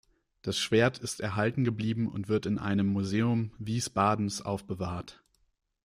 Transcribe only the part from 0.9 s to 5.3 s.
ist erhalten geblieben und wird in einem Museum Wiesbadens aufbewahrt.